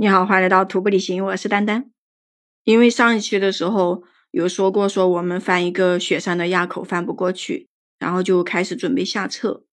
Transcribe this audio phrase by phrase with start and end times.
[0.00, 1.90] 你好，欢迎来到徒步旅行，我是丹丹。
[2.62, 7.68] 因为上一期的时候有说过，说我们翻一个雪山的垭口翻不过去，
[7.98, 9.64] 然后就开始准备下撤。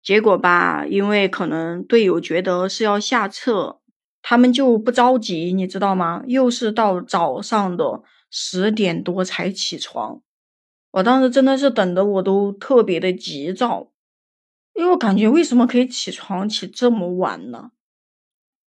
[0.00, 3.80] 结果吧，因为可能队友觉得是要下撤，
[4.22, 6.22] 他们就不着急，你知道吗？
[6.28, 10.20] 又是到早上的十点多才起床，
[10.92, 13.90] 我当时真的是等的我都特别的急躁，
[14.74, 17.72] 因为我感觉为什么可以起床起这么晚呢？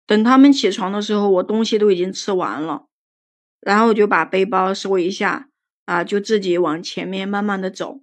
[0.05, 2.88] 等他们起床的时候，我东西都已经吃完了，
[3.61, 5.48] 然后我就把背包收一下，
[5.85, 8.02] 啊，就自己往前面慢慢的走。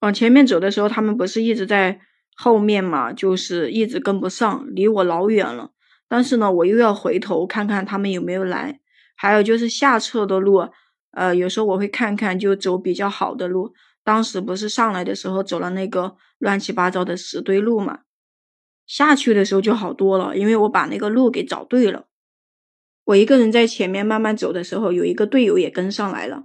[0.00, 2.00] 往前面走的时候，他们不是一直在
[2.36, 5.70] 后面嘛，就是一直跟不上，离我老远了。
[6.08, 8.78] 但是呢，我又要回头看看他们有没有来。
[9.16, 10.68] 还有就是下撤的路，
[11.12, 13.72] 呃，有时候我会看看，就走比较好的路。
[14.04, 18.00] 当时不是上来的时候走了那个乱七八糟的石堆路嘛。
[18.86, 22.06] 下去的时候就好多了，因为我把那个路给找对了。
[23.04, 26.44] 我一个人在前面慢慢走的时候，有一个队友也跟上来了，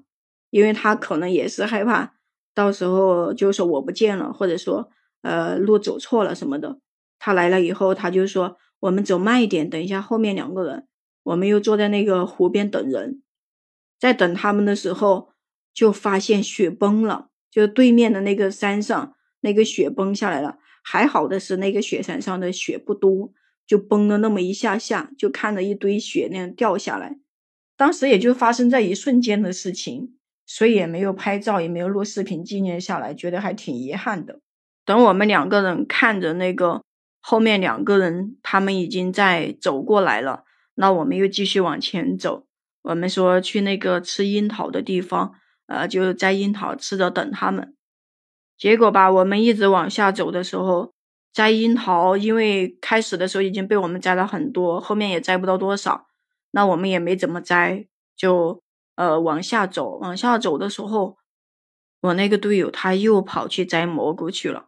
[0.50, 2.14] 因为他可能也是害怕
[2.54, 4.90] 到时候就说我不见了，或者说
[5.22, 6.80] 呃路走错了什么的。
[7.18, 10.88] 他来了以后，他就说我们走慢一点，等一下后面两个人。
[11.24, 13.22] 我们又坐在那个湖边等人，
[14.00, 15.30] 在等他们的时候，
[15.72, 20.58] 就发现雪崩了，就对面的那个山上那个雪崩下来了。
[20.82, 23.32] 还好的是，那个雪山上的雪不多，
[23.66, 27.18] 就崩了那么一下下，就看着一堆雪那样掉下来。
[27.78, 30.16] 当时也就发生在一瞬间的事情，
[30.46, 34.40] 所以也没有拍照，也没有录视频纪念下来，觉得还挺遗憾的。
[34.86, 36.84] 等我们两个人看着那个
[37.22, 40.44] 后面两个人，他们已经在走过来了，
[40.76, 42.46] 那我们又继续往前走。
[42.84, 45.34] 我们说去那个吃樱桃的地方，
[45.68, 47.76] 呃，就摘樱桃吃着等他们。
[48.62, 50.94] 结果吧，我们一直往下走的时候，
[51.34, 56.06] 摘樱桃，因为开始的时候已经被我们摘了很多，后面也摘不到多少，
[56.52, 58.62] 那我们也没怎么摘，就
[58.96, 59.98] 呃往下走。
[59.98, 61.18] 往下走的时候，
[62.02, 64.68] 我那个队友他又跑去摘蘑菇去了。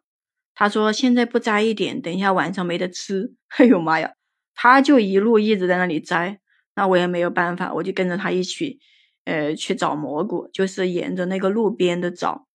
[0.56, 4.14] 他说：“现在不摘一点，等一下晚上没得吃。”哎呦妈呀！
[4.56, 6.40] 他就一路一直在那里摘，
[6.76, 8.80] 那我也没有办法，我就跟着他一起，
[9.26, 12.48] 呃，去找蘑菇，就是沿着那个路边的找。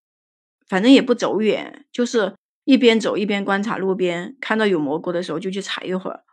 [0.69, 2.35] 反正也不走远，就是
[2.65, 6.25] 一边走一边观察路边，看到有蘑菇的时候就去采一会儿。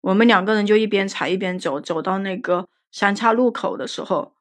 [0.00, 4.32] 我们两个人就一边采一边走，走到那个三岔路口的时候，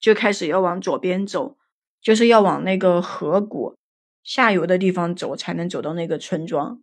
[0.00, 1.56] 就开始要往左边走，
[2.02, 3.76] 就是要往那个河谷
[4.24, 6.82] 下游的地方走，才能走到那个村庄。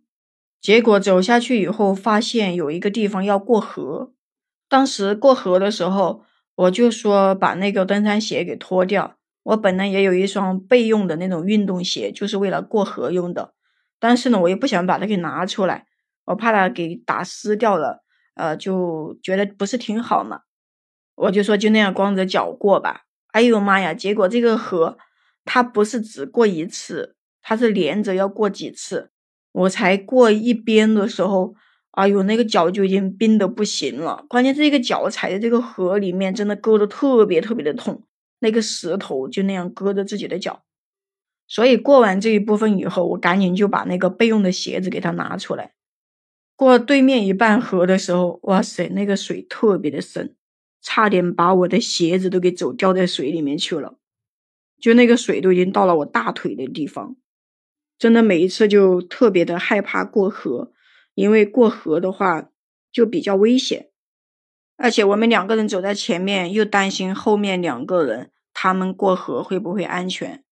[0.62, 4.14] 结果走下去以后，发现有一个地方要过河。
[4.70, 6.24] 当时过河的时候，
[6.54, 9.17] 我就说把那个登山鞋给脱掉。
[9.48, 13.54] 我本来也有一双备用的那种运动鞋，就是为了过河用的。
[13.98, 15.86] 但是呢，我又不想把它给拿出来，
[16.26, 18.02] 我怕它给打湿掉了，
[18.34, 20.40] 呃，就觉得不是挺好嘛。
[21.14, 23.04] 我就说就那样光着脚过吧。
[23.28, 23.94] 哎呦妈呀！
[23.94, 24.98] 结果这个河
[25.46, 29.10] 它不是只过一次，它是连着要过几次。
[29.52, 31.54] 我才过一边的时候，
[31.92, 34.26] 哎呦，那个脚就已经冰的不行了。
[34.28, 38.02] 关键这个脚踩在这个河里面，真的勾的特别特别的痛。
[38.40, 40.64] 那个石头就那样搁着自己的脚，
[41.46, 45.74] 所以过完这一部分以后，我赶紧就把那个备用的鞋子给它拿出来。
[46.56, 50.34] 过对面一半河的时候，哇塞，那个水特别的深，
[50.82, 53.98] 差点把我的鞋子都给走掉在水里面去了。
[54.80, 57.16] 就那个水都已经到了我大腿的地方，
[57.98, 60.72] 真的每一次就特别的害怕过河，
[61.14, 62.50] 因为过河的话
[62.92, 63.90] 就比较危险。
[64.80, 70.44] 而且我们两个人走在前面，又担心后面两个人他们过河会不会安全。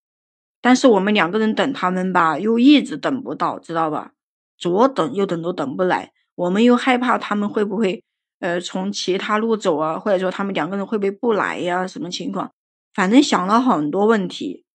[0.59, 4.11] 但是我们两个人等他们吧，又一直等不到，知道吧？
[4.57, 6.11] 左等右等都等不来。
[6.35, 8.03] 我们又害怕他们会不会
[8.39, 11.87] 呃从其他路走啊，或者说他们两个人会不会不来呀？
[11.87, 12.51] 什么情况？
[12.93, 14.65] 反正想了很多问题，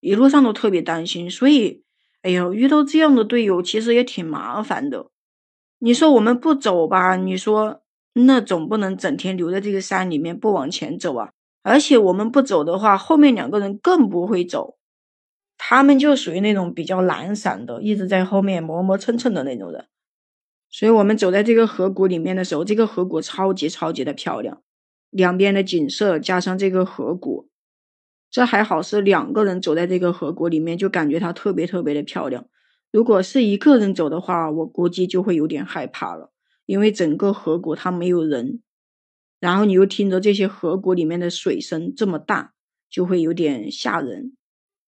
[0.00, 1.30] 一路上都特别担心。
[1.30, 1.84] 所以，
[2.22, 5.10] 哎呦，遇到这样的队友其实也挺麻烦的。
[5.80, 7.16] 你说我们不走吧？
[7.16, 7.82] 你说。
[8.14, 11.30] 那总不能整天留在这个山里面不往前走啊！
[11.62, 14.78] 而且我们不走的话，后面两个人更不会走，
[15.56, 19.86] 他们就属于那种比较懒散的，一直在后面磨磨蹭蹭的那种人。
[20.70, 24.62] 所以我们走在这个河谷里面的时候，这个河谷超级超级的漂亮，
[25.10, 27.48] 两边的景色加上这个河谷，
[28.30, 32.46] 这还好是两个人走在这个河谷里面，就感觉它特别特别的漂亮。
[32.90, 36.32] 如果是一个人走的话，我估计就会有点害怕了。
[36.68, 38.60] 因为整个河谷它没有人，
[39.40, 42.52] 然后你又听着这些河谷里面的水声这么大，
[42.90, 44.36] 就会有点吓人。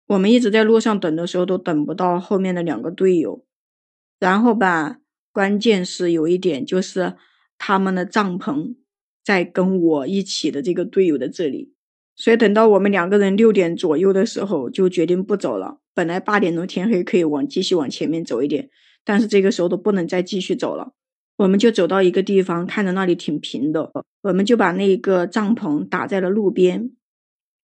[0.08, 3.46] 我们一直在路上等的时候，都等不到后面的两个队友。
[4.18, 4.98] 然后吧，
[5.32, 7.14] 关键是有一点就是
[7.56, 8.74] 他们的帐篷
[9.24, 11.72] 在跟我一起的这个队友的这里，
[12.14, 15.80] 所以等到我们两个人六点左右的时候就决定不走了。
[15.94, 18.68] 本来八点钟天黑可以往继续往前面走一点，
[19.02, 20.92] 但是这个时候都不能再继续走了。
[21.40, 23.90] 我们就走到一个地方，看着那里挺平的，
[24.20, 26.90] 我们就把那个帐篷打在了路边，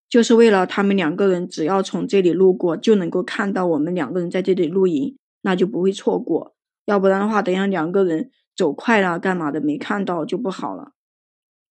[0.09, 6.57] 就是为了他们两个人只要从这里路过就能够看到我们两个人在这里露营，那就不会错过。
[6.87, 10.93] 要不然的话，等下两个人走快了干嘛的没看到就不好了。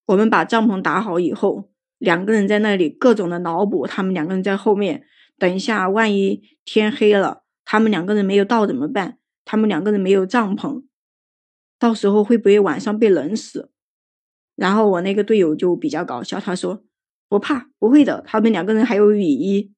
[0.06, 5.02] 我们把帐篷打好以后，两个人在那里各种的脑补，他们两个人在后面，
[5.40, 9.18] 等一下万一天黑了，他们两个人没有到怎么办？
[9.44, 10.84] 他们两个人没有帐篷。
[11.86, 13.70] 到时候会不会晚上被冷死？
[14.56, 16.84] 然后我那个队友就比较搞笑，他说
[17.30, 18.24] 不怕，不会的。
[18.26, 19.72] 他们两个人还有雨衣，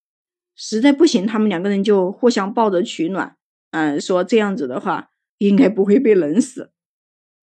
[0.55, 3.35] 实在不行，他们两个人就互相抱着取暖。
[3.71, 5.09] 嗯，说这样子的话
[5.39, 6.71] 应该不会被冷死。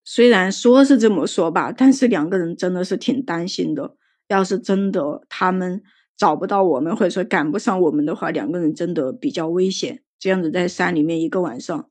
[0.03, 3.99] 虽然说是这么说吧，但是两个人真的是挺担心的。
[4.29, 5.83] 要是真的他们
[6.17, 10.03] 找不到我们，或者说赶不上我们的话，两个人真的比较危险。
[10.19, 11.91] 这样子在山里面一个晚上，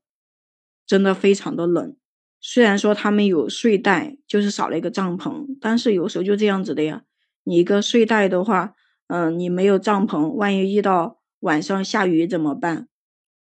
[0.87, 1.95] 真的非常的冷。
[2.45, 7.03] 虽然说他们有睡袋，就是少了一个帐篷，但是有时候就这样子的呀。
[7.45, 8.73] 你一个睡袋的话，
[9.07, 12.89] 嗯，你没有帐篷，万一遇到晚上下雨怎么办？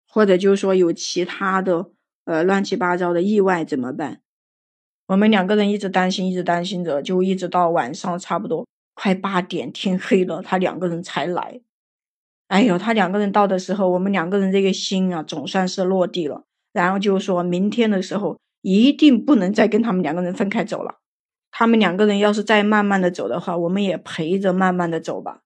[0.06, 1.86] 或者就是说有其他的
[2.26, 4.20] 呃乱七八糟的意外怎么办？
[5.06, 11.62] 我们两个人一直担心，一直担心着，就一直到晚上差不多快八点，天黑了，他两个人才来。
[12.48, 16.44] 哎呦，他两个人到的时候，我们两个人这个心啊，总算是落地了。
[16.74, 18.38] 然后就说明天的时候。
[18.62, 21.00] 一定不能再跟他们两个人分开走了。
[21.50, 25.42] 他们两个人要是再慢慢的走的话，我们也陪着慢慢的走吧。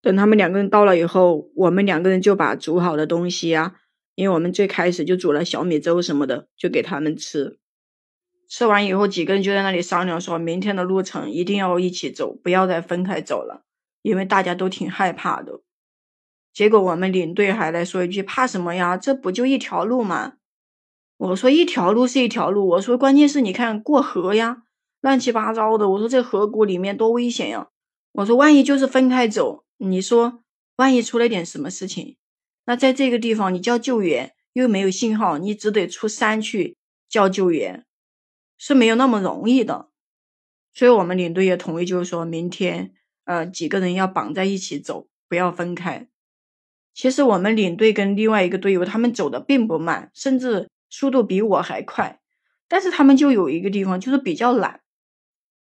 [0.00, 3.74] 等他们两个人到了以后，我们两个人就把煮好的东西啊，
[4.14, 7.58] 因为我们最开始就煮了小米粥什么的，就给他们吃。
[8.48, 13.64] 吃完以后，几个人就在那里商量，说明天的路程一定要一起走，不要再分开走了，
[14.02, 15.60] 因为大家都挺害怕的。
[16.52, 18.96] 结果我们领队还来说一句：“怕什么呀？
[18.96, 20.34] 这不就一条路吗？”
[21.18, 24.62] 我说一条路是一条路，我说关键是你看过河呀，
[25.00, 25.88] 乱七八糟的。
[25.90, 27.68] 我说这河谷里面多危险呀！
[28.12, 30.44] 我说万一就是分开走，你说
[30.76, 32.16] 万一出了点什么事情，
[32.66, 36.76] 那在这个地方你叫救援又没有信号，你只得出山去
[37.08, 37.84] 叫救援，
[38.56, 39.88] 是没有那么容易的。
[40.72, 42.92] 所以我们领队也同意，就是说明天
[43.24, 46.08] 呃几个人要绑在一起走，不要分开。
[46.94, 50.68] 其实我们领队跟另外一个队友他们走的并不慢，甚至。
[50.90, 52.20] 速度比我还快，
[52.68, 54.80] 但是他们就有一个地方，就是比较懒，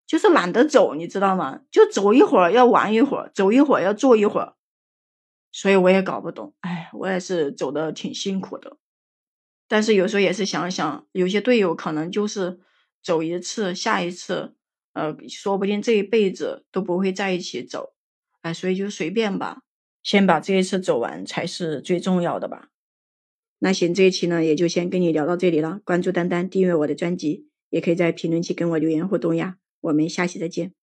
[0.06, 1.62] 就是懒得走，你知道吗？
[1.72, 4.56] 就走一会儿要玩一会儿，走一会儿要坐一会儿，
[5.52, 6.54] 所以我也搞不懂。
[6.62, 8.78] 哎，我也是走的挺辛苦的，
[9.68, 12.60] 但是有时候也是想想，有些队友可能就是
[13.02, 14.56] 走一次，下一次，
[14.94, 17.94] 呃，说不定这一辈子都不会在一起走，
[18.42, 19.62] 哎，所以就随便吧，
[20.04, 22.70] 先把这一次走完才是最重要的吧。
[23.66, 25.80] 那行，这一期呢也就先跟你聊到这里了。
[25.86, 29.56] 关注丹丹，订阅我的专辑，也可以在评论区跟我留言互动呀。
[29.80, 30.83] 我们下期再见。